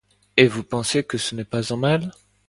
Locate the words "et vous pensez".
0.35-1.03